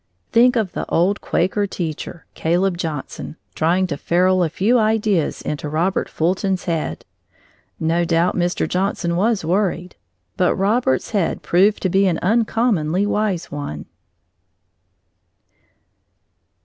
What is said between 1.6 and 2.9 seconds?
teacher, Caleb